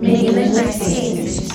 Meninas 0.00 0.56
nas 0.56 0.74
Ciências. 0.76 1.48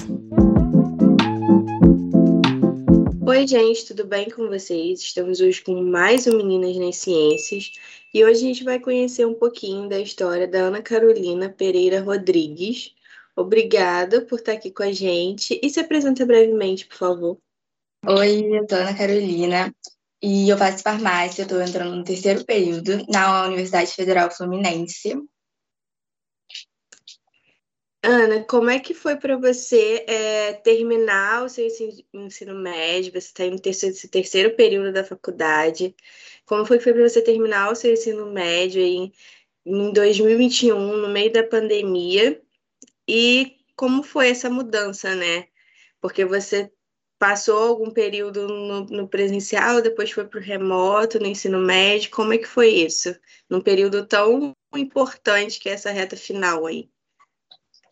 Oi, 3.28 3.48
gente, 3.48 3.86
tudo 3.88 4.06
bem 4.06 4.30
com 4.30 4.48
vocês? 4.48 5.00
Estamos 5.02 5.40
hoje 5.40 5.62
com 5.64 5.82
mais 5.82 6.28
um 6.28 6.38
Meninas 6.38 6.76
nas 6.78 6.98
Ciências 6.98 7.72
e 8.14 8.24
hoje 8.24 8.44
a 8.44 8.48
gente 8.48 8.64
vai 8.64 8.80
conhecer 8.80 9.26
um 9.26 9.34
pouquinho 9.34 9.88
da 9.88 10.00
história 10.00 10.48
da 10.48 10.60
Ana 10.60 10.82
Carolina 10.82 11.50
Pereira 11.50 12.02
Rodrigues. 12.02 12.94
Obrigada 13.36 14.22
por 14.22 14.40
estar 14.40 14.54
aqui 14.54 14.70
com 14.70 14.84
a 14.84 14.92
gente 14.92 15.60
e 15.64 15.70
se 15.70 15.80
apresenta 15.80 16.26
brevemente, 16.26 16.86
por 16.86 16.98
favor. 16.98 17.38
Oi, 18.06 18.58
eu 18.58 18.66
sou 18.70 18.80
Ana 18.80 18.98
Carolina 18.98 19.74
e 20.22 20.50
eu 20.50 20.58
faço 20.58 20.84
farmácia, 20.84 21.44
estou 21.44 21.62
entrando 21.62 21.96
no 21.96 22.04
terceiro 22.04 22.46
período 22.46 23.06
na 23.10 23.46
Universidade 23.46 23.92
Federal 23.92 24.30
Fluminense. 24.30 25.16
Ana, 28.04 28.44
como 28.46 28.70
é 28.70 28.80
que 28.80 28.94
foi 28.94 29.16
para 29.16 29.38
você 29.38 30.04
é, 30.08 30.54
terminar 30.54 31.44
o 31.44 31.50
seu 31.50 31.68
ensino 32.14 32.56
médio? 32.56 33.12
Você 33.12 33.18
está 33.28 33.46
no 33.46 33.60
terceiro, 33.60 33.96
terceiro 34.10 34.56
período 34.56 34.92
da 34.92 35.04
faculdade. 35.04 35.96
Como 36.46 36.66
foi 36.66 36.78
que 36.78 36.84
foi 36.84 36.94
para 36.94 37.08
você 37.08 37.22
terminar 37.22 37.72
o 37.72 37.76
seu 37.76 37.94
ensino 37.94 38.32
médio 38.32 38.82
em, 38.82 39.12
em 39.66 39.94
2021, 39.94 40.98
no 40.98 41.10
meio 41.10 41.32
da 41.32 41.44
pandemia? 41.44 42.42
E 43.08 43.58
como 43.76 44.04
foi 44.04 44.30
essa 44.30 44.50
mudança, 44.50 45.16
né? 45.16 45.48
Porque 46.02 46.26
você 46.26 46.72
passou 47.22 47.56
algum 47.56 47.92
período 47.92 48.48
no, 48.48 48.86
no 48.86 49.08
presencial, 49.08 49.80
depois 49.80 50.10
foi 50.10 50.26
para 50.26 50.40
o 50.40 50.44
remoto, 50.44 51.20
no 51.20 51.28
ensino 51.28 51.60
médio. 51.60 52.10
Como 52.10 52.34
é 52.34 52.40
que 52.40 52.48
foi 52.48 52.70
isso? 52.70 53.16
Num 53.48 53.62
período 53.62 54.08
tão 54.08 54.56
importante 54.76 55.60
que 55.60 55.70
é 55.70 55.74
essa 55.74 55.92
reta 55.92 56.18
final 56.18 56.66
aí. 56.66 56.90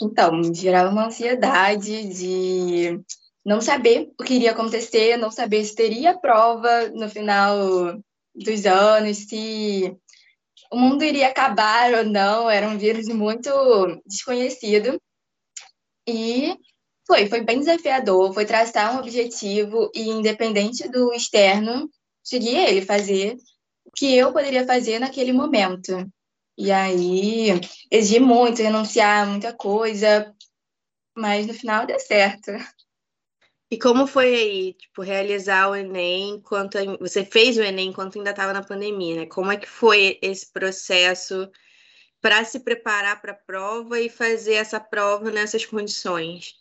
Então, 0.02 0.52
gerava 0.52 0.90
uma 0.90 1.06
ansiedade 1.06 2.08
de 2.08 3.00
não 3.46 3.62
saber 3.62 4.12
o 4.20 4.24
que 4.24 4.34
iria 4.34 4.50
acontecer, 4.50 5.16
não 5.16 5.30
saber 5.30 5.64
se 5.64 5.76
teria 5.76 6.18
prova 6.18 6.90
no 6.90 7.08
final 7.08 8.02
dos 8.34 8.66
anos, 8.66 9.16
se 9.16 9.96
o 10.72 10.76
mundo 10.76 11.04
iria 11.04 11.28
acabar 11.28 11.94
ou 11.94 12.04
não, 12.04 12.50
era 12.50 12.68
um 12.68 12.80
vírus 12.80 13.08
muito 13.10 13.52
desconhecido. 14.08 15.00
E 16.08 16.58
foi, 17.10 17.28
foi 17.28 17.42
bem 17.42 17.58
desafiador, 17.58 18.32
foi 18.36 18.46
traçar 18.46 18.96
um 18.96 19.00
objetivo 19.00 19.90
e, 19.96 20.10
independente 20.10 20.88
do 20.88 21.12
externo, 21.12 21.90
seguir 22.24 22.56
ele, 22.56 22.86
fazer 22.86 23.36
o 23.84 23.92
que 23.96 24.16
eu 24.16 24.32
poderia 24.32 24.64
fazer 24.64 25.00
naquele 25.00 25.34
momento. 25.34 26.08
E 26.56 26.72
aí, 26.72 27.60
exigir 27.90 28.22
muito, 28.22 28.62
renunciar 28.62 29.24
a 29.24 29.26
muita 29.26 29.52
coisa, 29.52 30.32
mas 31.18 31.48
no 31.48 31.54
final 31.54 31.88
deu 31.88 32.00
certo. 32.00 32.52
E 33.72 33.80
como 33.80 34.06
foi 34.06 34.36
aí, 34.36 34.74
tipo, 34.74 35.02
realizar 35.02 35.70
o 35.70 35.76
Enem 35.76 36.36
enquanto 36.36 36.78
você 37.00 37.26
fez 37.26 37.58
o 37.58 37.64
Enem 37.64 37.90
enquanto 37.90 38.18
ainda 38.18 38.32
estava 38.32 38.54
na 38.54 38.64
pandemia, 38.64 39.16
né? 39.22 39.26
Como 39.26 39.52
é 39.52 39.58
que 39.58 39.68
foi 39.68 40.20
esse 40.22 40.52
processo 40.52 41.50
para 42.22 42.44
se 42.44 42.60
preparar 42.60 43.20
para 43.20 43.32
a 43.32 43.36
prova 43.36 44.00
e 44.00 44.10
fazer 44.10 44.56
essa 44.56 44.80
prova 44.80 45.32
nessas 45.32 45.66
condições? 45.66 46.59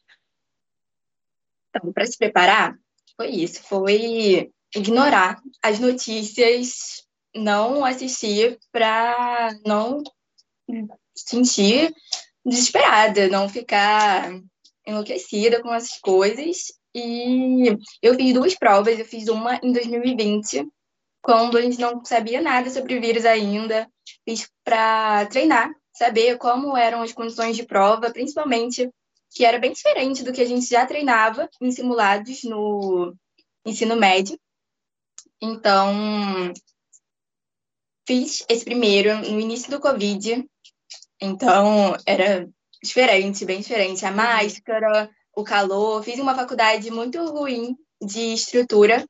Então, 1.69 1.93
para 1.93 2.07
se 2.07 2.17
preparar, 2.17 2.77
foi 3.17 3.29
isso, 3.31 3.63
foi 3.63 4.51
ignorar 4.75 5.41
as 5.63 5.79
notícias 5.79 7.07
não 7.35 7.85
assistir 7.85 8.59
para 8.73 9.51
não 9.65 10.03
sentir 11.15 11.95
desesperada, 12.45 13.29
não 13.29 13.49
ficar 13.49 14.31
enlouquecida 14.87 15.63
com 15.63 15.73
essas 15.73 15.99
coisas. 15.99 16.73
E 16.95 17.77
eu 18.03 18.15
fiz 18.15 18.33
duas 18.33 18.55
provas, 18.55 18.99
eu 18.99 19.05
fiz 19.05 19.29
uma 19.29 19.61
em 19.63 19.73
2020, 19.73 20.67
quando 21.23 21.59
a 21.59 21.63
gente 21.63 21.79
não 21.79 22.05
sabia 22.05 22.41
nada 22.41 22.71
sobre 22.71 22.97
o 22.97 23.01
vírus 23.01 23.25
ainda. 23.25 23.89
Fiz 24.25 24.49
para 24.65 25.27
treinar, 25.27 25.71
saber 25.93 26.39
como 26.39 26.77
eram 26.77 27.03
as 27.03 27.13
condições 27.13 27.57
de 27.57 27.65
prova, 27.65 28.11
principalmente 28.11 28.91
que 29.31 29.45
era 29.45 29.59
bem 29.59 29.73
diferente 29.73 30.23
do 30.23 30.33
que 30.33 30.41
a 30.41 30.47
gente 30.47 30.67
já 30.67 30.87
treinava 30.87 31.49
em 31.61 31.71
simulados 31.71 32.43
no 32.45 33.15
ensino 33.65 33.97
médio. 33.97 34.39
Então, 35.41 36.53
Fiz 38.09 38.43
esse 38.49 38.65
primeiro 38.65 39.19
no 39.19 39.39
início 39.39 39.71
do 39.71 39.79
Covid, 39.79 40.43
então 41.21 41.95
era 42.07 42.49
diferente, 42.83 43.45
bem 43.45 43.61
diferente. 43.61 44.07
A 44.07 44.11
máscara, 44.11 45.11
o 45.37 45.45
calor. 45.45 46.03
Fiz 46.03 46.19
uma 46.19 46.35
faculdade 46.35 46.91
muito 46.91 47.23
ruim 47.27 47.77
de 48.01 48.33
estrutura. 48.33 49.07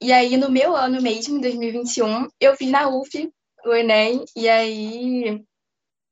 E 0.00 0.10
aí, 0.10 0.38
no 0.38 0.50
meu 0.50 0.74
ano 0.74 1.02
mesmo, 1.02 1.36
em 1.36 1.40
2021, 1.42 2.28
eu 2.40 2.56
fiz 2.56 2.70
na 2.70 2.88
UF 2.88 3.30
o 3.66 3.74
Enem, 3.74 4.24
e 4.34 4.48
aí 4.48 5.44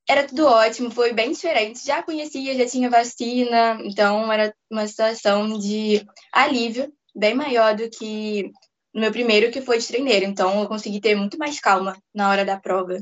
era 0.08 0.26
tudo 0.26 0.46
ótimo, 0.46 0.90
foi 0.90 1.12
bem 1.12 1.32
diferente. 1.32 1.84
Já 1.84 2.02
conhecia, 2.02 2.56
já 2.56 2.66
tinha 2.66 2.88
vacina, 2.88 3.78
então 3.84 4.32
era 4.32 4.54
uma 4.70 4.86
situação 4.86 5.58
de 5.58 6.04
alívio 6.32 6.92
bem 7.14 7.34
maior 7.34 7.76
do 7.76 7.88
que 7.90 8.50
no 8.94 9.02
meu 9.02 9.12
primeiro, 9.12 9.52
que 9.52 9.60
foi 9.60 9.78
de 9.78 9.86
treineiro. 9.86 10.24
Então, 10.24 10.62
eu 10.62 10.68
consegui 10.68 11.00
ter 11.00 11.14
muito 11.14 11.38
mais 11.38 11.60
calma 11.60 11.96
na 12.14 12.30
hora 12.30 12.44
da 12.44 12.58
prova. 12.58 12.98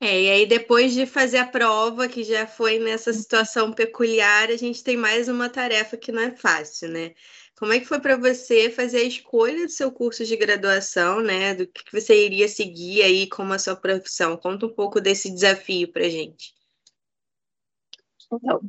É, 0.00 0.22
e 0.22 0.30
aí 0.30 0.46
depois 0.46 0.94
de 0.94 1.06
fazer 1.06 1.38
a 1.38 1.46
prova, 1.46 2.08
que 2.08 2.22
já 2.22 2.46
foi 2.46 2.78
nessa 2.78 3.12
situação 3.12 3.72
peculiar, 3.72 4.48
a 4.48 4.56
gente 4.56 4.82
tem 4.82 4.96
mais 4.96 5.28
uma 5.28 5.50
tarefa 5.50 5.96
que 5.96 6.12
não 6.12 6.22
é 6.22 6.30
fácil, 6.30 6.88
né? 6.88 7.12
Como 7.58 7.72
é 7.72 7.80
que 7.80 7.86
foi 7.86 8.00
para 8.00 8.16
você 8.16 8.70
fazer 8.70 8.98
a 8.98 9.04
escolha 9.04 9.66
do 9.66 9.72
seu 9.72 9.90
curso 9.90 10.24
de 10.24 10.36
graduação, 10.36 11.20
né? 11.20 11.54
Do 11.54 11.66
que 11.66 11.90
você 11.92 12.24
iria 12.24 12.46
seguir 12.46 13.02
aí 13.02 13.28
como 13.28 13.52
a 13.52 13.58
sua 13.58 13.74
profissão? 13.74 14.36
Conta 14.36 14.66
um 14.66 14.72
pouco 14.72 15.00
desse 15.00 15.28
desafio 15.28 15.92
para 15.92 16.08
gente. 16.08 16.54
Então, 18.32 18.60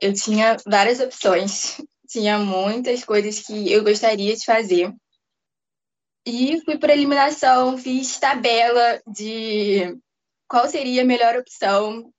eu 0.00 0.14
tinha 0.14 0.56
várias 0.66 1.00
opções 1.00 1.76
tinha 2.08 2.38
muitas 2.38 3.04
coisas 3.04 3.40
que 3.40 3.70
eu 3.70 3.84
gostaria 3.84 4.34
de 4.34 4.44
fazer. 4.44 4.92
E 6.26 6.60
fui 6.64 6.78
por 6.78 6.90
eliminação, 6.90 7.76
fiz 7.76 8.18
tabela 8.18 9.00
de 9.06 9.96
qual 10.48 10.66
seria 10.66 11.02
a 11.02 11.06
melhor 11.06 11.36
opção. 11.36 12.12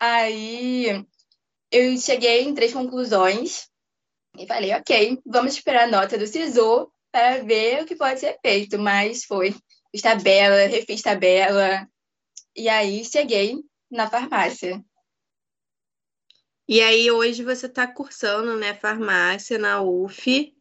Aí 0.00 1.04
eu 1.70 1.96
cheguei 1.98 2.42
em 2.42 2.54
três 2.54 2.72
conclusões 2.72 3.71
e 4.38 4.46
falei, 4.46 4.74
ok, 4.74 5.20
vamos 5.26 5.54
esperar 5.54 5.84
a 5.84 5.90
nota 5.90 6.16
do 6.16 6.26
SISU 6.26 6.90
para 7.10 7.42
ver 7.42 7.82
o 7.82 7.86
que 7.86 7.94
pode 7.94 8.20
ser 8.20 8.38
feito. 8.40 8.78
Mas 8.78 9.24
foi, 9.24 9.54
fiz 9.90 10.02
tabela, 10.02 10.66
refiz 10.66 11.02
tabela, 11.02 11.86
e 12.56 12.68
aí 12.68 13.04
cheguei 13.04 13.62
na 13.90 14.08
farmácia. 14.08 14.82
E 16.66 16.80
aí 16.80 17.10
hoje 17.10 17.44
você 17.44 17.66
está 17.66 17.86
cursando, 17.86 18.56
né, 18.56 18.74
farmácia 18.74 19.58
na 19.58 19.82
UF. 19.82 20.56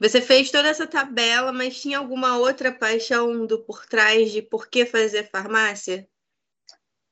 Você 0.00 0.20
fez 0.20 0.50
toda 0.50 0.68
essa 0.68 0.86
tabela, 0.86 1.52
mas 1.52 1.80
tinha 1.80 1.98
alguma 1.98 2.36
outra 2.36 2.70
paixão 2.70 3.46
do 3.46 3.64
por 3.64 3.86
trás 3.86 4.30
de 4.30 4.42
por 4.42 4.68
que 4.68 4.84
fazer 4.84 5.30
farmácia? 5.30 6.08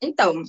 Então, 0.01 0.43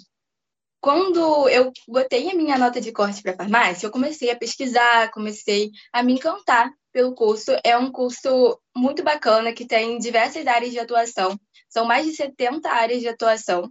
quando 0.80 1.50
eu 1.50 1.72
botei 1.88 2.30
a 2.30 2.36
minha 2.36 2.58
nota 2.58 2.80
de 2.80 2.92
corte 2.92 3.22
para 3.22 3.36
farmácia, 3.36 3.88
eu 3.88 3.92
comecei 3.92 4.30
a 4.30 4.38
pesquisar, 4.38 5.12
comecei 5.12 5.72
a 5.92 6.04
me 6.04 6.14
encantar 6.14 6.72
pelo 6.92 7.16
curso. 7.16 7.52
É 7.64 7.78
um 7.78 7.92
curso 7.92 8.60
muito 8.76 9.04
bacana 9.04 9.54
que 9.54 9.66
tem 9.66 9.98
diversas 10.00 10.46
áreas 10.48 10.72
de 10.72 10.80
atuação. 10.80 11.40
São 11.70 11.86
mais 11.86 12.06
de 12.06 12.16
70 12.16 12.70
áreas 12.70 13.02
de 13.02 13.08
atuação 13.08 13.70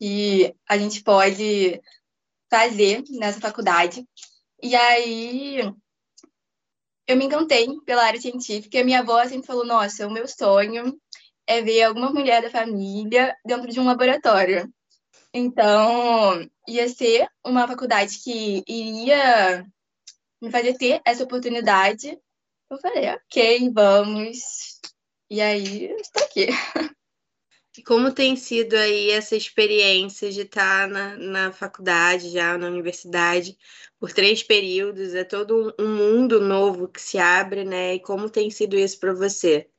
e 0.00 0.54
a 0.68 0.78
gente 0.78 1.02
pode 1.02 1.80
fazer 2.50 3.02
nessa 3.10 3.40
faculdade. 3.40 4.06
E 4.62 4.74
aí 4.76 5.60
eu 7.06 7.16
me 7.16 7.24
encantei 7.24 7.66
pela 7.86 8.04
área 8.04 8.20
científica. 8.20 8.84
Minha 8.84 9.00
avó 9.00 9.24
sempre 9.26 9.46
falou: 9.46 9.64
Nossa, 9.64 10.06
o 10.06 10.10
meu 10.10 10.28
sonho 10.28 10.98
é 11.46 11.62
ver 11.62 11.82
alguma 11.82 12.10
mulher 12.10 12.42
da 12.42 12.50
família 12.50 13.34
dentro 13.44 13.70
de 13.70 13.80
um 13.80 13.86
laboratório. 13.86 14.70
Então, 15.38 16.50
ia 16.66 16.88
ser 16.88 17.28
uma 17.46 17.68
faculdade 17.68 18.18
que 18.18 18.64
iria 18.66 19.64
me 20.42 20.50
fazer 20.50 20.74
ter 20.76 21.00
essa 21.04 21.22
oportunidade. 21.22 22.18
Eu 22.68 22.78
falei: 22.78 23.08
Ok, 23.10 23.70
vamos. 23.72 24.80
E 25.30 25.40
aí, 25.40 25.92
estou 26.00 26.24
aqui. 26.24 26.48
como 27.86 28.12
tem 28.12 28.34
sido 28.34 28.74
aí 28.74 29.10
essa 29.10 29.36
experiência 29.36 30.30
de 30.30 30.42
estar 30.42 30.88
na, 30.88 31.16
na 31.16 31.52
faculdade, 31.52 32.30
já 32.30 32.58
na 32.58 32.66
universidade, 32.66 33.56
por 33.98 34.12
três 34.12 34.42
períodos? 34.42 35.14
É 35.14 35.22
todo 35.22 35.74
um 35.78 35.94
mundo 35.94 36.40
novo 36.40 36.88
que 36.88 37.00
se 37.00 37.16
abre, 37.16 37.64
né? 37.64 37.94
E 37.94 38.00
como 38.00 38.28
tem 38.28 38.50
sido 38.50 38.76
isso 38.76 38.98
para 38.98 39.14
você? 39.14 39.70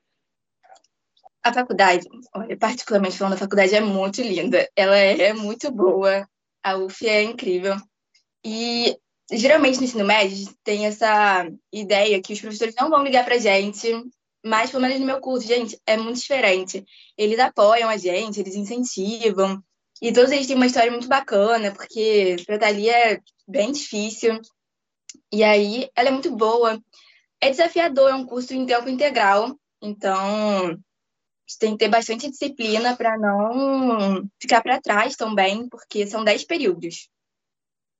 A 1.44 1.53
faculdade, 1.53 2.06
olha, 2.36 2.57
particularmente 2.57 3.18
falando, 3.18 3.33
a 3.33 3.38
faculdade 3.38 3.74
é 3.74 3.81
muito 3.81 4.21
linda. 4.21 4.69
Ela 4.75 4.97
é 4.97 5.33
muito 5.33 5.71
boa. 5.71 6.27
A 6.63 6.75
UF 6.77 7.07
é 7.07 7.24
incrível. 7.24 7.75
E 8.44 8.97
geralmente 9.31 9.77
no 9.77 9.83
ensino 9.83 10.06
médio 10.06 10.53
tem 10.63 10.86
essa 10.86 11.47
ideia 11.71 12.21
que 12.21 12.33
os 12.33 12.41
professores 12.41 12.75
não 12.80 12.89
vão 12.89 13.03
ligar 13.03 13.24
pra 13.24 13.38
gente, 13.38 13.88
mas 14.44 14.71
pelo 14.71 14.81
menos 14.81 15.00
no 15.00 15.06
meu 15.06 15.19
curso, 15.19 15.47
gente, 15.47 15.80
é 15.86 15.97
muito 15.97 16.19
diferente. 16.19 16.83
Eles 17.18 17.39
apoiam 17.39 17.89
a 17.89 17.97
gente, 17.97 18.39
eles 18.39 18.56
incentivam. 18.56 19.62
E 20.01 20.13
todos 20.13 20.31
eles 20.31 20.47
têm 20.47 20.56
uma 20.56 20.65
história 20.65 20.91
muito 20.91 21.07
bacana, 21.07 21.71
porque 21.74 22.38
pra 22.45 22.57
Thalia 22.57 23.13
é 23.13 23.19
bem 23.47 23.71
difícil. 23.71 24.39
E 25.31 25.44
aí, 25.44 25.89
ela 25.95 26.09
é 26.09 26.12
muito 26.12 26.31
boa. 26.36 26.80
É 27.41 27.50
desafiador, 27.50 28.09
é 28.09 28.15
um 28.15 28.25
curso 28.25 28.53
em 28.53 28.65
tempo 28.65 28.89
integral. 28.89 29.57
Então, 29.81 30.77
tem 31.57 31.72
que 31.72 31.80
ter 31.80 31.90
bastante 31.90 32.30
disciplina 32.30 32.96
para 32.96 33.18
não 33.18 34.30
ficar 34.40 34.62
para 34.62 34.81
trás 34.81 35.16
também, 35.16 35.68
porque 35.69 36.06
são 36.06 36.24
10 36.24 36.44
períodos. 36.44 37.10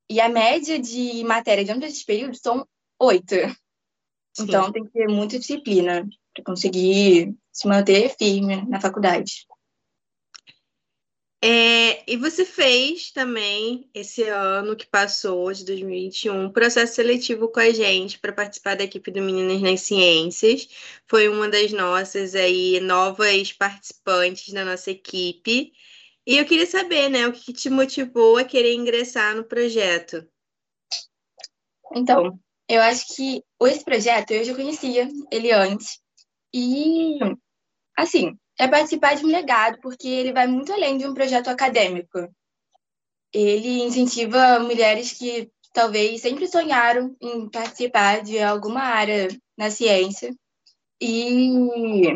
E 0.08 0.20
a 0.20 0.28
média 0.28 0.78
de 0.78 1.24
matéria 1.24 1.64
de 1.64 1.72
um 1.72 1.78
desses 1.78 2.04
períodos 2.04 2.40
são 2.40 2.66
oito. 2.98 3.34
Então 4.38 4.70
tem 4.70 4.84
que 4.84 4.90
ter 4.90 5.08
muita 5.08 5.38
disciplina 5.38 6.06
para 6.34 6.44
conseguir 6.44 7.34
se 7.52 7.66
manter 7.66 8.14
firme 8.16 8.62
na 8.68 8.80
faculdade. 8.80 9.46
É, 11.42 12.12
e 12.12 12.18
você 12.18 12.44
fez 12.44 13.10
também, 13.12 13.88
esse 13.94 14.22
ano 14.24 14.76
que 14.76 14.86
passou, 14.86 15.50
de 15.52 15.64
2021, 15.64 16.44
um 16.44 16.52
processo 16.52 16.94
seletivo 16.94 17.48
com 17.48 17.60
a 17.60 17.70
gente 17.70 18.18
para 18.18 18.32
participar 18.32 18.76
da 18.76 18.84
equipe 18.84 19.10
do 19.10 19.22
Meninas 19.22 19.62
nas 19.62 19.80
Ciências. 19.80 20.68
Foi 21.06 21.28
uma 21.28 21.48
das 21.48 21.72
nossas 21.72 22.34
aí 22.34 22.78
novas 22.80 23.52
participantes 23.54 24.52
da 24.52 24.66
nossa 24.66 24.90
equipe. 24.90 25.72
E 26.26 26.36
eu 26.36 26.44
queria 26.44 26.66
saber, 26.66 27.08
né, 27.08 27.26
o 27.26 27.32
que 27.32 27.54
te 27.54 27.70
motivou 27.70 28.36
a 28.36 28.44
querer 28.44 28.74
ingressar 28.74 29.34
no 29.34 29.42
projeto? 29.42 30.28
Então, 31.96 32.38
eu 32.68 32.82
acho 32.82 33.16
que 33.16 33.42
esse 33.62 33.84
projeto 33.84 34.30
eu 34.32 34.44
já 34.44 34.54
conhecia 34.54 35.08
ele 35.32 35.50
antes. 35.50 35.98
E, 36.52 37.18
assim, 38.02 38.36
é 38.58 38.68
participar 38.68 39.14
de 39.14 39.24
um 39.24 39.28
legado, 39.28 39.78
porque 39.80 40.08
ele 40.08 40.32
vai 40.32 40.46
muito 40.46 40.72
além 40.72 40.98
de 40.98 41.06
um 41.06 41.14
projeto 41.14 41.48
acadêmico. 41.48 42.28
Ele 43.32 43.82
incentiva 43.82 44.58
mulheres 44.58 45.12
que 45.12 45.50
talvez 45.72 46.20
sempre 46.20 46.46
sonharam 46.48 47.16
em 47.20 47.48
participar 47.48 48.22
de 48.22 48.38
alguma 48.40 48.82
área 48.82 49.28
na 49.56 49.70
ciência. 49.70 50.34
E 51.00 52.14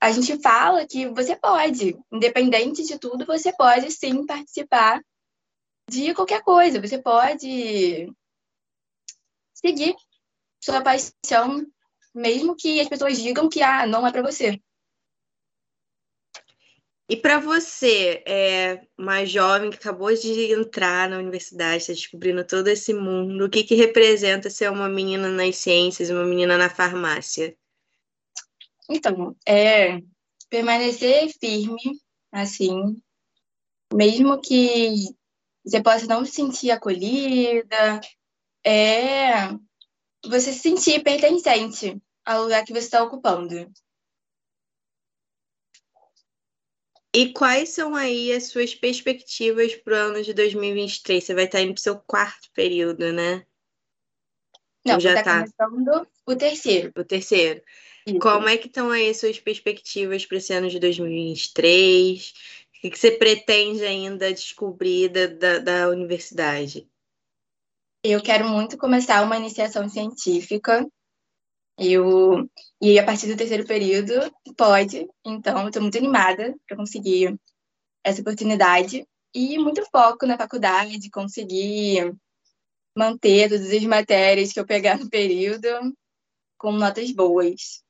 a 0.00 0.12
gente 0.12 0.40
fala 0.40 0.86
que 0.86 1.08
você 1.08 1.34
pode, 1.34 1.98
independente 2.12 2.84
de 2.84 2.98
tudo, 2.98 3.26
você 3.26 3.52
pode 3.52 3.90
sim 3.90 4.24
participar 4.26 5.02
de 5.90 6.14
qualquer 6.14 6.42
coisa. 6.42 6.80
Você 6.80 6.98
pode 6.98 8.12
seguir 9.54 9.96
sua 10.62 10.82
paixão, 10.82 11.66
mesmo 12.14 12.54
que 12.54 12.80
as 12.80 12.88
pessoas 12.88 13.18
digam 13.18 13.48
que 13.48 13.62
ah, 13.62 13.86
não 13.86 14.06
é 14.06 14.12
para 14.12 14.22
você. 14.22 14.60
E 17.08 17.16
para 17.16 17.38
você, 17.38 18.22
é, 18.26 18.84
uma 18.98 19.24
jovem 19.24 19.70
que 19.70 19.76
acabou 19.76 20.12
de 20.12 20.52
entrar 20.52 21.08
na 21.08 21.18
universidade, 21.18 21.76
está 21.76 21.92
descobrindo 21.92 22.44
todo 22.44 22.66
esse 22.66 22.92
mundo, 22.92 23.44
o 23.44 23.50
que, 23.50 23.62
que 23.62 23.76
representa 23.76 24.50
ser 24.50 24.70
uma 24.72 24.88
menina 24.88 25.28
nas 25.28 25.56
ciências, 25.56 26.10
uma 26.10 26.24
menina 26.24 26.58
na 26.58 26.68
farmácia? 26.68 27.56
Então, 28.90 29.36
é 29.46 30.00
permanecer 30.50 31.32
firme, 31.38 32.00
assim, 32.32 33.00
mesmo 33.94 34.40
que 34.40 35.14
você 35.64 35.80
possa 35.80 36.06
não 36.06 36.24
se 36.24 36.32
sentir 36.32 36.72
acolhida, 36.72 38.00
é 38.64 39.48
você 40.24 40.52
se 40.52 40.58
sentir 40.58 41.04
pertencente 41.04 42.00
ao 42.24 42.42
lugar 42.42 42.64
que 42.64 42.72
você 42.72 42.86
está 42.86 43.02
ocupando. 43.02 43.70
E 47.16 47.32
quais 47.32 47.70
são 47.70 47.94
aí 47.94 48.30
as 48.30 48.48
suas 48.48 48.74
perspectivas 48.74 49.74
para 49.74 49.94
o 49.94 49.96
ano 49.96 50.22
de 50.22 50.34
2023? 50.34 51.24
Você 51.24 51.34
vai 51.34 51.44
estar 51.44 51.62
indo 51.62 51.72
para 51.72 51.80
o 51.80 51.82
seu 51.82 51.98
quarto 51.98 52.50
período, 52.52 53.10
né? 53.10 53.46
Não, 54.84 55.00
já 55.00 55.14
está 55.14 55.38
começando 55.38 56.06
o 56.26 56.36
terceiro. 56.36 56.92
O 56.94 57.02
terceiro. 57.02 57.62
Isso. 58.06 58.18
Como 58.18 58.46
é 58.46 58.58
que 58.58 58.66
estão 58.66 58.90
aí 58.90 59.08
as 59.08 59.16
suas 59.16 59.40
perspectivas 59.40 60.26
para 60.26 60.36
esse 60.36 60.52
ano 60.52 60.68
de 60.68 60.78
2023? 60.78 62.34
O 62.76 62.80
que, 62.82 62.90
que 62.90 62.98
você 62.98 63.12
pretende 63.12 63.82
ainda 63.82 64.30
descobrir 64.30 65.08
da, 65.08 65.26
da, 65.26 65.58
da 65.58 65.88
universidade? 65.88 66.86
Eu 68.04 68.22
quero 68.22 68.46
muito 68.46 68.76
começar 68.76 69.22
uma 69.22 69.38
iniciação 69.38 69.88
científica. 69.88 70.86
Eu 71.78 72.48
e 72.80 72.98
a 72.98 73.04
partir 73.04 73.26
do 73.26 73.36
terceiro 73.36 73.66
período 73.66 74.12
pode, 74.56 75.06
então 75.24 75.66
estou 75.66 75.82
muito 75.82 75.98
animada 75.98 76.54
para 76.66 76.76
conseguir 76.76 77.38
essa 78.02 78.20
oportunidade 78.20 79.06
e 79.34 79.58
muito 79.58 79.84
foco 79.90 80.26
na 80.26 80.38
faculdade, 80.38 81.10
conseguir 81.10 82.14
manter 82.96 83.50
todas 83.50 83.70
as 83.70 83.84
matérias 83.84 84.52
que 84.52 84.60
eu 84.60 84.66
pegar 84.66 84.98
no 84.98 85.10
período 85.10 85.68
com 86.56 86.72
notas 86.72 87.10
boas. 87.10 87.82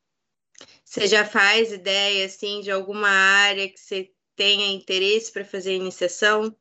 Você 0.84 1.06
já 1.06 1.24
faz 1.24 1.72
ideia 1.72 2.26
assim 2.26 2.60
de 2.60 2.70
alguma 2.70 3.08
área 3.08 3.68
que 3.68 3.78
você 3.78 4.10
tenha 4.34 4.66
interesse 4.72 5.32
para 5.32 5.44
fazer 5.44 5.70
a 5.70 5.74
iniciação? 5.74 6.54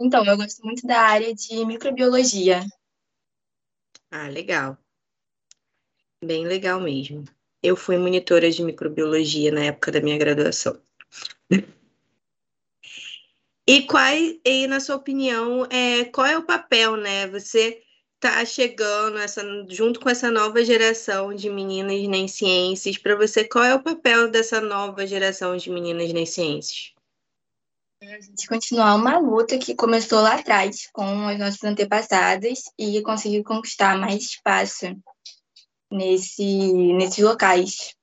Então, 0.00 0.24
eu 0.24 0.36
gosto 0.36 0.64
muito 0.64 0.86
da 0.86 1.00
área 1.00 1.34
de 1.34 1.64
microbiologia. 1.64 2.64
Ah, 4.10 4.28
legal. 4.28 4.83
Bem 6.24 6.46
legal 6.46 6.80
mesmo. 6.80 7.24
Eu 7.62 7.76
fui 7.76 7.98
monitora 7.98 8.50
de 8.50 8.62
microbiologia 8.62 9.52
na 9.52 9.64
época 9.64 9.92
da 9.92 10.00
minha 10.00 10.16
graduação. 10.16 10.80
E 13.66 13.82
qual, 13.82 14.12
e 14.44 14.66
na 14.66 14.80
sua 14.80 14.96
opinião, 14.96 15.66
é, 15.70 16.04
qual 16.04 16.26
é 16.26 16.36
o 16.36 16.44
papel, 16.44 16.96
né? 16.96 17.26
Você 17.28 17.82
está 18.14 18.44
chegando 18.44 19.18
essa, 19.18 19.42
junto 19.68 20.00
com 20.00 20.08
essa 20.08 20.30
nova 20.30 20.64
geração 20.64 21.34
de 21.34 21.50
meninas 21.50 22.08
nas 22.08 22.32
ciências. 22.32 22.96
Para 22.96 23.16
você, 23.16 23.44
qual 23.44 23.64
é 23.64 23.74
o 23.74 23.82
papel 23.82 24.30
dessa 24.30 24.62
nova 24.62 25.06
geração 25.06 25.56
de 25.56 25.70
meninas 25.70 26.10
nas 26.12 26.30
ciências? 26.30 26.94
É 28.02 28.16
a 28.16 28.20
gente 28.20 28.46
continuar 28.46 28.94
uma 28.94 29.18
luta 29.18 29.58
que 29.58 29.74
começou 29.74 30.20
lá 30.20 30.36
atrás 30.36 30.88
com 30.90 31.28
as 31.28 31.38
nossas 31.38 31.64
antepassadas 31.64 32.64
e 32.78 33.02
conseguir 33.02 33.42
conquistar 33.42 33.98
mais 33.98 34.22
espaço 34.22 34.86
nesse, 35.94 36.92
nesses 36.94 37.24
locais. 37.24 37.94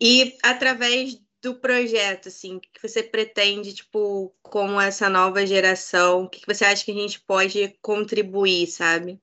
E 0.00 0.36
através 0.42 1.16
do 1.40 1.54
projeto, 1.54 2.28
assim, 2.28 2.58
que 2.58 2.82
você 2.82 3.02
pretende, 3.02 3.74
tipo, 3.74 4.34
com 4.42 4.80
essa 4.80 5.08
nova 5.08 5.46
geração, 5.46 6.24
o 6.24 6.28
que 6.28 6.44
você 6.46 6.64
acha 6.64 6.84
que 6.84 6.90
a 6.90 6.94
gente 6.94 7.20
pode 7.20 7.68
contribuir, 7.80 8.66
sabe? 8.66 9.20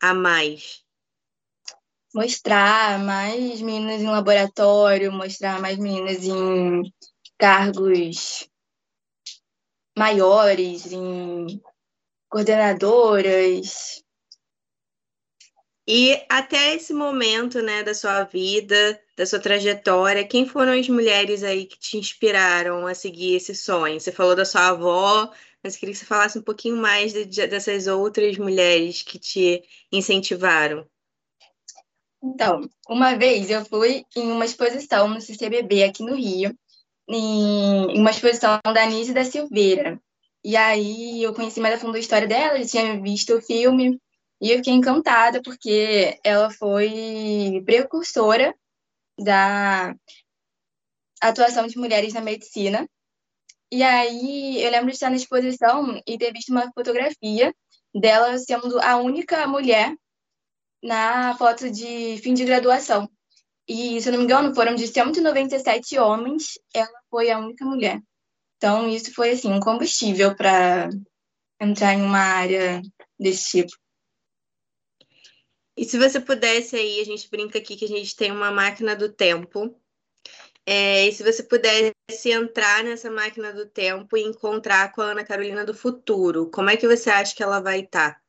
A 0.00 0.14
mais? 0.14 0.84
Mostrar 2.14 2.98
mais 2.98 3.60
meninas 3.60 4.00
em 4.00 4.06
laboratório, 4.06 5.12
mostrar 5.12 5.60
mais 5.60 5.76
meninas 5.76 6.24
em 6.24 6.82
cargos 7.36 8.48
maiores, 9.96 10.92
em 10.92 11.60
coordenadoras, 12.30 14.02
e 15.90 16.22
até 16.28 16.74
esse 16.74 16.92
momento, 16.92 17.62
né, 17.62 17.82
da 17.82 17.94
sua 17.94 18.22
vida, 18.24 19.00
da 19.16 19.24
sua 19.24 19.38
trajetória, 19.40 20.22
quem 20.28 20.46
foram 20.46 20.78
as 20.78 20.86
mulheres 20.86 21.42
aí 21.42 21.64
que 21.64 21.78
te 21.78 21.96
inspiraram 21.96 22.86
a 22.86 22.94
seguir 22.94 23.36
esse 23.36 23.54
sonho? 23.54 23.98
Você 23.98 24.12
falou 24.12 24.36
da 24.36 24.44
sua 24.44 24.68
avó, 24.68 25.32
mas 25.64 25.78
queria 25.78 25.94
que 25.94 25.98
você 25.98 26.04
falasse 26.04 26.38
um 26.38 26.42
pouquinho 26.42 26.76
mais 26.76 27.14
de, 27.14 27.24
de, 27.24 27.46
dessas 27.46 27.86
outras 27.86 28.36
mulheres 28.36 29.00
que 29.02 29.18
te 29.18 29.62
incentivaram. 29.90 30.86
Então, 32.22 32.68
uma 32.86 33.16
vez 33.16 33.48
eu 33.48 33.64
fui 33.64 34.04
em 34.14 34.30
uma 34.30 34.44
exposição 34.44 35.08
no 35.08 35.22
CCBB 35.22 35.84
aqui 35.84 36.02
no 36.02 36.14
Rio, 36.14 36.54
em 37.08 37.98
uma 37.98 38.10
exposição 38.10 38.60
da 38.62 38.82
Anise 38.82 39.14
da 39.14 39.24
Silveira. 39.24 39.98
E 40.44 40.54
aí 40.54 41.22
eu 41.22 41.32
conheci 41.32 41.60
mais 41.60 41.76
a 41.76 41.78
fundo 41.78 41.96
a 41.96 42.00
história 42.00 42.28
dela, 42.28 42.58
eu 42.58 42.66
tinha 42.66 43.00
visto 43.00 43.34
o 43.34 43.40
filme, 43.40 43.98
e 44.40 44.50
eu 44.50 44.58
fiquei 44.58 44.72
encantada 44.72 45.42
porque 45.42 46.18
ela 46.24 46.50
foi 46.50 47.62
precursora 47.64 48.54
da 49.18 49.94
atuação 51.20 51.66
de 51.66 51.76
mulheres 51.78 52.14
na 52.14 52.20
medicina. 52.20 52.88
E 53.70 53.82
aí 53.82 54.62
eu 54.62 54.70
lembro 54.70 54.88
de 54.88 54.94
estar 54.94 55.10
na 55.10 55.16
exposição 55.16 56.00
e 56.06 56.16
ter 56.16 56.32
visto 56.32 56.50
uma 56.50 56.70
fotografia 56.72 57.54
dela 57.94 58.38
sendo 58.38 58.80
a 58.80 58.96
única 58.96 59.46
mulher 59.46 59.94
na 60.82 61.36
foto 61.36 61.70
de 61.70 62.18
fim 62.22 62.34
de 62.34 62.44
graduação. 62.44 63.10
E, 63.68 64.00
se 64.00 64.08
eu 64.08 64.12
não 64.12 64.20
me 64.20 64.24
engano, 64.24 64.54
foram 64.54 64.74
de 64.74 64.86
197 64.86 65.98
homens, 65.98 66.58
ela 66.72 66.88
foi 67.10 67.30
a 67.30 67.38
única 67.38 67.66
mulher. 67.66 68.00
Então, 68.56 68.88
isso 68.88 69.12
foi, 69.12 69.30
assim, 69.30 69.52
um 69.52 69.60
combustível 69.60 70.34
para 70.34 70.88
entrar 71.60 71.92
em 71.92 72.00
uma 72.02 72.18
área 72.18 72.80
desse 73.18 73.50
tipo. 73.50 73.72
E 75.78 75.84
se 75.84 75.96
você 75.96 76.18
pudesse 76.18 76.74
aí, 76.74 77.00
a 77.00 77.04
gente 77.04 77.30
brinca 77.30 77.58
aqui 77.58 77.76
que 77.76 77.84
a 77.84 77.88
gente 77.88 78.16
tem 78.16 78.32
uma 78.32 78.50
máquina 78.50 78.96
do 78.96 79.08
tempo. 79.12 79.80
É, 80.66 81.06
e 81.06 81.12
se 81.12 81.22
você 81.22 81.40
pudesse 81.44 81.94
entrar 82.24 82.82
nessa 82.82 83.08
máquina 83.08 83.52
do 83.52 83.64
tempo 83.64 84.16
e 84.16 84.22
encontrar 84.22 84.90
com 84.90 85.00
a 85.00 85.12
Ana 85.12 85.24
Carolina 85.24 85.64
do 85.64 85.72
futuro, 85.72 86.50
como 86.50 86.68
é 86.68 86.76
que 86.76 86.88
você 86.88 87.08
acha 87.10 87.32
que 87.32 87.44
ela 87.44 87.60
vai 87.60 87.82
estar? 87.82 88.14
Tá? 88.14 88.20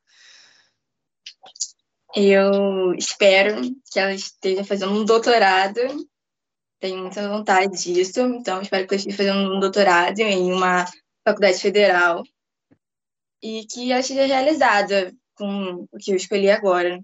Eu 2.16 2.94
espero 2.94 3.62
que 3.92 4.00
ela 4.00 4.14
esteja 4.14 4.64
fazendo 4.64 4.94
um 4.94 5.04
doutorado. 5.04 5.82
Tenho 6.80 7.00
muita 7.00 7.28
vontade 7.28 7.84
disso, 7.84 8.20
então 8.22 8.62
espero 8.62 8.88
que 8.88 8.94
ela 8.94 9.00
esteja 9.00 9.18
fazendo 9.18 9.56
um 9.56 9.60
doutorado 9.60 10.20
em 10.20 10.54
uma 10.54 10.86
faculdade 11.28 11.60
federal 11.60 12.24
e 13.42 13.66
que 13.66 13.92
ela 13.92 14.02
esteja 14.02 14.28
realizada 14.28 15.12
com 15.34 15.88
o 15.92 15.98
que 15.98 16.12
eu 16.12 16.16
escolhi 16.16 16.52
agora. 16.52 17.02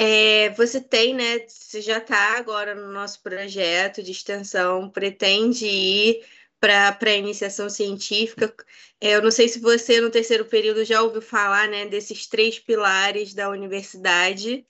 É, 0.00 0.50
você 0.50 0.80
tem, 0.80 1.12
né? 1.12 1.40
Você 1.48 1.80
já 1.82 1.98
está 1.98 2.38
agora 2.38 2.72
no 2.72 2.92
nosso 2.92 3.20
projeto 3.20 4.00
de 4.00 4.12
extensão, 4.12 4.88
pretende 4.88 5.66
ir 5.66 6.24
para 6.60 6.96
a 7.02 7.10
iniciação 7.14 7.68
científica. 7.68 8.54
É, 9.00 9.16
eu 9.16 9.22
não 9.22 9.32
sei 9.32 9.48
se 9.48 9.58
você, 9.58 10.00
no 10.00 10.08
terceiro 10.08 10.44
período, 10.44 10.84
já 10.84 11.02
ouviu 11.02 11.20
falar 11.20 11.68
né, 11.68 11.86
desses 11.86 12.28
três 12.28 12.60
pilares 12.60 13.34
da 13.34 13.50
universidade. 13.50 14.64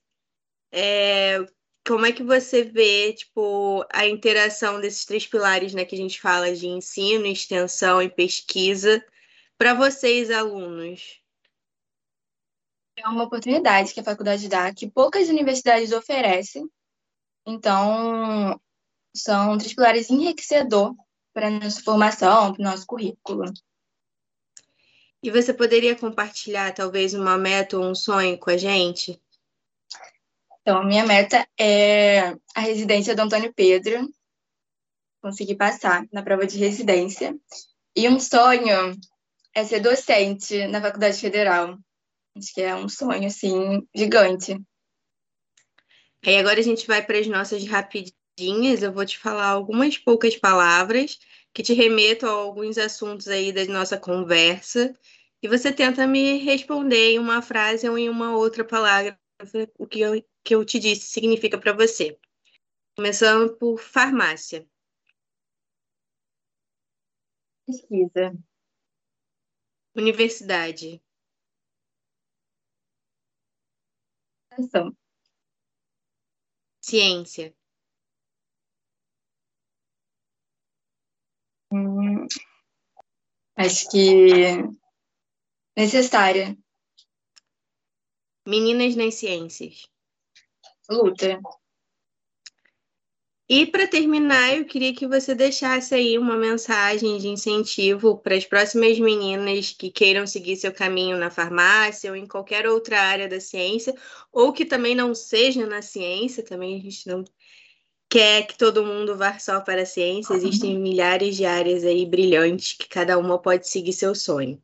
É, 0.73 1.45
como 1.87 2.07
é 2.07 2.13
que 2.13 2.23
você 2.23 2.63
vê 2.65 3.13
tipo, 3.13 3.85
a 3.93 4.07
interação 4.07 4.81
desses 4.81 5.05
três 5.05 5.27
pilares 5.27 5.75
né, 5.75 5.85
que 5.85 5.95
a 5.95 5.99
gente 5.99 6.19
fala 6.19 6.55
de 6.55 6.67
ensino, 6.67 7.27
extensão 7.27 8.01
e 8.03 8.09
pesquisa 8.09 9.05
para 9.59 9.75
vocês, 9.75 10.31
alunos? 10.31 11.21
É 12.99 13.09
uma 13.09 13.25
oportunidade 13.25 13.95
que 13.95 14.01
a 14.01 14.05
faculdade 14.05 14.49
dá, 14.49 14.75
que 14.75 14.91
poucas 14.91 15.29
universidades 15.29 15.93
oferecem. 15.93 16.69
Então, 17.47 18.61
são 19.15 19.57
três 19.57 19.73
pilares 19.73 20.11
enriquecedor 20.11 20.97
para 21.33 21.47
a 21.47 21.51
nossa 21.51 21.81
formação, 21.81 22.53
para 22.53 22.61
o 22.61 22.65
nosso 22.65 22.85
currículo. 22.85 23.53
E 25.23 25.31
você 25.31 25.55
poderia 25.55 25.97
compartilhar 25.97 26.75
talvez 26.75 27.15
uma 27.15 27.39
meta 27.39 27.79
ou 27.79 27.85
um 27.85 27.95
sonho 27.95 28.37
com 28.37 28.51
a 28.51 28.57
gente? 28.57 29.21
Então, 30.61 30.85
minha 30.85 31.07
meta 31.07 31.47
é 31.59 32.37
a 32.55 32.61
residência 32.61 33.15
do 33.15 33.23
Antônio 33.23 33.53
Pedro, 33.55 34.09
conseguir 35.23 35.55
passar 35.55 36.05
na 36.13 36.23
prova 36.23 36.47
de 36.47 36.59
residência. 36.59 37.37
E 37.95 38.09
um 38.09 38.19
sonho 38.19 38.99
é 39.55 39.65
ser 39.65 39.81
docente 39.81 40.67
na 40.67 40.81
Faculdade 40.81 41.19
Federal. 41.19 41.79
Acho 42.39 42.55
que 42.55 42.63
é 42.63 42.75
um 42.75 42.89
sonho, 42.89 43.27
assim, 43.27 43.87
gigante. 43.95 44.57
E 46.23 46.37
agora 46.37 46.61
a 46.61 46.63
gente 46.63 46.87
vai 46.87 47.05
para 47.05 47.19
as 47.19 47.27
nossas 47.27 47.67
rapidinhas. 47.67 48.83
Eu 48.83 48.93
vou 48.93 49.05
te 49.05 49.19
falar 49.19 49.49
algumas 49.49 49.99
poucas 49.99 50.37
palavras 50.37 51.19
que 51.53 51.63
te 51.63 51.75
remetam 51.75 52.29
a 52.29 52.33
alguns 52.33 52.79
assuntos 52.79 53.27
aí 53.29 53.53
da 53.53 53.65
nossa 53.67 53.99
conversa. 53.99 54.95
E 55.43 55.49
você 55.49 55.73
tenta 55.73 56.07
me 56.07 56.39
responder 56.39 57.13
em 57.13 57.19
uma 57.19 57.43
frase 57.43 57.89
ou 57.89 57.99
em 57.99 58.09
uma 58.09 58.37
outra 58.37 58.65
palavra 58.65 59.19
o 59.79 59.87
que 59.87 60.01
eu, 60.01 60.25
que 60.45 60.55
eu 60.55 60.65
te 60.65 60.79
disse 60.79 61.11
significa 61.11 61.59
para 61.59 61.73
você. 61.73 62.19
Começando 62.97 63.57
por 63.57 63.79
farmácia. 63.79 64.67
Pesquisa. 67.67 68.33
Universidade. 69.95 71.03
Ciência. 76.81 77.55
Hum, 81.71 82.27
acho 83.57 83.89
que 83.91 84.63
necessária. 85.77 86.57
Meninas 88.47 88.97
nas 88.97 89.15
ciências. 89.15 89.87
Luta. 90.91 91.39
E 93.51 93.65
para 93.65 93.87
terminar, 93.87 94.59
eu 94.59 94.67
queria 94.67 94.93
que 94.93 95.07
você 95.07 95.35
deixasse 95.35 95.95
aí 95.95 96.19
uma 96.19 96.37
mensagem 96.37 97.17
de 97.17 97.29
incentivo 97.29 98.19
para 98.19 98.37
as 98.37 98.45
próximas 98.45 98.99
meninas 98.99 99.71
que 99.73 99.91
queiram 99.91 100.27
seguir 100.27 100.57
seu 100.57 100.71
caminho 100.71 101.17
na 101.17 101.31
farmácia 101.31 102.11
ou 102.11 102.17
em 102.17 102.27
qualquer 102.27 102.67
outra 102.67 103.01
área 103.01 103.27
da 103.27 103.41
ciência, 103.41 103.95
ou 104.31 104.53
que 104.53 104.67
também 104.67 104.95
não 104.95 105.15
seja 105.15 105.67
na 105.67 105.81
ciência, 105.81 106.45
também 106.45 106.79
a 106.79 106.83
gente 106.83 107.07
não 107.09 107.25
quer 108.11 108.47
que 108.47 108.59
todo 108.59 108.85
mundo 108.85 109.17
vá 109.17 109.39
só 109.39 109.61
para 109.61 109.81
a 109.81 109.87
ciência, 109.87 110.35
existem 110.35 110.77
uhum. 110.77 110.83
milhares 110.83 111.35
de 111.35 111.47
áreas 111.47 111.85
aí 111.85 112.05
brilhantes 112.05 112.75
que 112.75 112.87
cada 112.87 113.17
uma 113.17 113.39
pode 113.39 113.67
seguir 113.67 113.95
seu 113.95 114.15
sonho. 114.15 114.63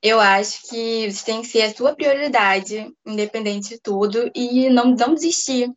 Eu 0.00 0.20
acho 0.20 0.68
que 0.68 1.06
isso 1.06 1.24
tem 1.24 1.42
que 1.42 1.48
ser 1.48 1.62
a 1.62 1.74
sua 1.74 1.94
prioridade, 1.94 2.92
independente 3.04 3.70
de 3.70 3.80
tudo, 3.80 4.30
e 4.32 4.70
não, 4.70 4.94
não 4.94 5.14
desistir 5.14 5.72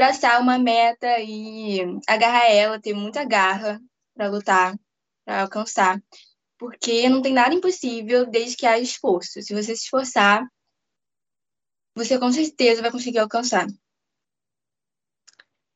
traçar 0.00 0.40
uma 0.40 0.58
meta 0.58 1.18
e 1.18 1.80
agarrar 2.08 2.50
ela, 2.50 2.80
ter 2.80 2.94
muita 2.94 3.22
garra 3.22 3.78
para 4.14 4.30
lutar, 4.30 4.74
para 5.26 5.42
alcançar. 5.42 6.02
Porque 6.58 7.06
não 7.06 7.20
tem 7.20 7.34
nada 7.34 7.54
impossível 7.54 8.24
desde 8.24 8.56
que 8.56 8.64
haja 8.64 8.82
esforço. 8.82 9.42
Se 9.42 9.52
você 9.52 9.76
se 9.76 9.84
esforçar, 9.84 10.42
você 11.94 12.18
com 12.18 12.32
certeza 12.32 12.80
vai 12.80 12.90
conseguir 12.90 13.18
alcançar. 13.18 13.66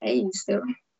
É 0.00 0.14
isso. 0.14 0.52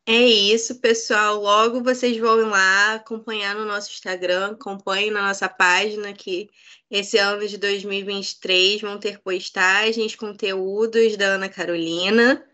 É 0.06 0.20
isso, 0.20 0.78
pessoal. 0.78 1.40
Logo 1.40 1.82
vocês 1.82 2.18
vão 2.18 2.50
lá 2.50 2.96
acompanhar 2.96 3.54
no 3.54 3.64
nosso 3.64 3.90
Instagram, 3.90 4.52
acompanhem 4.52 5.10
na 5.10 5.22
nossa 5.28 5.48
página 5.48 6.12
que 6.12 6.50
esse 6.90 7.16
ano 7.16 7.48
de 7.48 7.56
2023 7.56 8.82
vão 8.82 9.00
ter 9.00 9.18
postagens, 9.22 10.14
conteúdos 10.14 11.16
da 11.16 11.24
Ana 11.24 11.48
Carolina. 11.48 12.46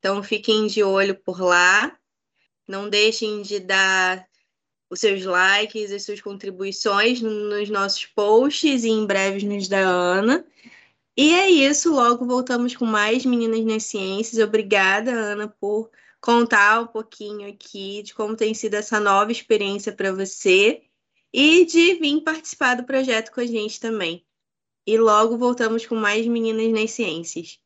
Então 0.00 0.22
fiquem 0.22 0.66
de 0.66 0.82
olho 0.82 1.14
por 1.14 1.40
lá. 1.40 1.96
Não 2.66 2.88
deixem 2.88 3.42
de 3.42 3.60
dar 3.60 4.26
os 4.88 4.98
seus 4.98 5.24
likes, 5.24 5.92
as 5.92 6.04
suas 6.04 6.20
contribuições 6.20 7.20
nos 7.20 7.68
nossos 7.68 8.06
posts 8.06 8.82
e 8.82 8.88
em 8.88 9.06
breve 9.06 9.46
nos 9.46 9.68
da 9.68 9.78
Ana. 9.78 10.44
E 11.16 11.34
é 11.34 11.50
isso, 11.50 11.92
logo 11.92 12.24
voltamos 12.24 12.74
com 12.74 12.86
mais 12.86 13.24
Meninas 13.26 13.64
nas 13.64 13.84
Ciências. 13.84 14.42
Obrigada, 14.42 15.10
Ana, 15.12 15.48
por 15.60 15.90
contar 16.20 16.80
um 16.80 16.86
pouquinho 16.86 17.48
aqui 17.48 18.02
de 18.02 18.14
como 18.14 18.34
tem 18.34 18.54
sido 18.54 18.74
essa 18.74 18.98
nova 18.98 19.30
experiência 19.30 19.92
para 19.92 20.12
você 20.12 20.82
e 21.32 21.64
de 21.66 21.94
vir 21.94 22.22
participar 22.22 22.74
do 22.76 22.84
projeto 22.84 23.32
com 23.32 23.40
a 23.40 23.46
gente 23.46 23.78
também. 23.78 24.24
E 24.86 24.96
logo 24.98 25.36
voltamos 25.36 25.86
com 25.86 25.94
mais 25.94 26.26
Meninas 26.26 26.72
nas 26.72 26.90
Ciências. 26.90 27.60